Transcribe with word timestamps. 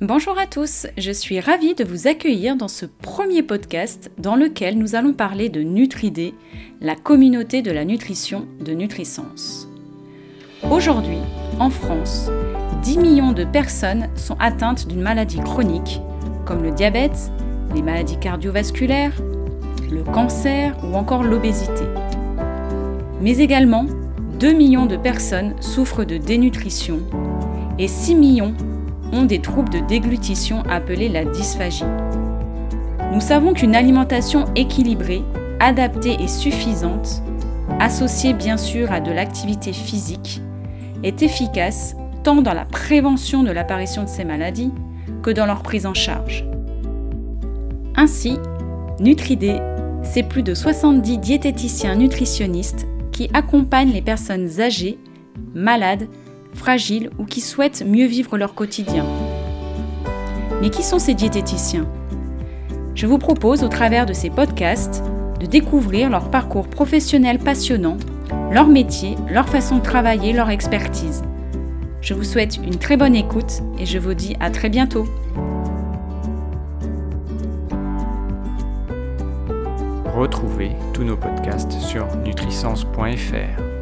Bonjour 0.00 0.36
à 0.40 0.46
tous, 0.46 0.88
je 0.98 1.12
suis 1.12 1.38
ravie 1.38 1.76
de 1.76 1.84
vous 1.84 2.08
accueillir 2.08 2.56
dans 2.56 2.66
ce 2.66 2.84
premier 2.84 3.44
podcast 3.44 4.10
dans 4.18 4.34
lequel 4.34 4.76
nous 4.76 4.96
allons 4.96 5.12
parler 5.12 5.48
de 5.48 5.60
Nutridé, 5.60 6.34
la 6.80 6.96
communauté 6.96 7.62
de 7.62 7.70
la 7.70 7.84
nutrition 7.84 8.48
de 8.58 8.72
Nutrisens. 8.72 9.68
Aujourd'hui, 10.68 11.20
en 11.60 11.70
France, 11.70 12.28
10 12.82 12.98
millions 12.98 13.30
de 13.30 13.44
personnes 13.44 14.08
sont 14.16 14.36
atteintes 14.40 14.88
d'une 14.88 15.00
maladie 15.00 15.38
chronique, 15.38 16.00
comme 16.44 16.64
le 16.64 16.72
diabète, 16.72 17.30
les 17.72 17.82
maladies 17.82 18.18
cardiovasculaires, 18.18 19.22
le 19.92 20.02
cancer 20.02 20.76
ou 20.82 20.96
encore 20.96 21.22
l'obésité. 21.22 21.84
Mais 23.20 23.38
également, 23.38 23.86
2 24.40 24.52
millions 24.54 24.86
de 24.86 24.96
personnes 24.96 25.54
souffrent 25.62 26.04
de 26.04 26.16
dénutrition 26.16 26.98
et 27.78 27.86
6 27.86 28.16
millions 28.16 28.54
des 29.22 29.40
troubles 29.40 29.70
de 29.70 29.78
déglutition 29.78 30.62
appelés 30.68 31.08
la 31.08 31.24
dysphagie. 31.24 31.84
Nous 33.12 33.20
savons 33.20 33.52
qu'une 33.52 33.76
alimentation 33.76 34.46
équilibrée, 34.56 35.22
adaptée 35.60 36.16
et 36.20 36.28
suffisante, 36.28 37.22
associée 37.78 38.34
bien 38.34 38.56
sûr 38.56 38.90
à 38.92 39.00
de 39.00 39.12
l'activité 39.12 39.72
physique, 39.72 40.42
est 41.02 41.22
efficace 41.22 41.94
tant 42.24 42.42
dans 42.42 42.54
la 42.54 42.64
prévention 42.64 43.42
de 43.42 43.52
l'apparition 43.52 44.02
de 44.02 44.08
ces 44.08 44.24
maladies 44.24 44.72
que 45.22 45.30
dans 45.30 45.46
leur 45.46 45.62
prise 45.62 45.86
en 45.86 45.94
charge. 45.94 46.44
Ainsi, 47.96 48.38
Nutridé, 49.00 49.58
c'est 50.02 50.22
plus 50.22 50.42
de 50.42 50.54
70 50.54 51.18
diététiciens 51.18 51.94
nutritionnistes 51.94 52.86
qui 53.12 53.30
accompagnent 53.32 53.92
les 53.92 54.02
personnes 54.02 54.60
âgées, 54.60 54.98
malades 55.54 56.08
fragiles 56.54 57.10
ou 57.18 57.24
qui 57.24 57.40
souhaitent 57.40 57.84
mieux 57.86 58.06
vivre 58.06 58.36
leur 58.38 58.54
quotidien. 58.54 59.04
Mais 60.60 60.70
qui 60.70 60.82
sont 60.82 60.98
ces 60.98 61.14
diététiciens? 61.14 61.86
Je 62.94 63.06
vous 63.06 63.18
propose 63.18 63.64
au 63.64 63.68
travers 63.68 64.06
de 64.06 64.12
ces 64.12 64.30
podcasts 64.30 65.02
de 65.40 65.46
découvrir 65.46 66.10
leur 66.10 66.30
parcours 66.30 66.68
professionnel 66.68 67.38
passionnant, 67.38 67.96
leur 68.50 68.66
métier, 68.66 69.16
leur 69.30 69.48
façon 69.48 69.78
de 69.78 69.82
travailler, 69.82 70.32
leur 70.32 70.50
expertise. 70.50 71.22
Je 72.00 72.14
vous 72.14 72.24
souhaite 72.24 72.58
une 72.58 72.78
très 72.78 72.96
bonne 72.96 73.16
écoute 73.16 73.62
et 73.78 73.86
je 73.86 73.98
vous 73.98 74.14
dis 74.14 74.36
à 74.38 74.50
très 74.50 74.68
bientôt. 74.68 75.06
Retrouvez 80.14 80.70
tous 80.92 81.02
nos 81.02 81.16
podcasts 81.16 81.72
sur 81.72 82.06
nutrisens.fr. 82.18 83.73